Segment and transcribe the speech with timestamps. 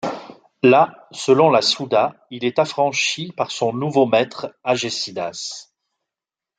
[0.63, 5.67] Là, selon la Souda, il est affranchi par son nouveau maître, Agésidas.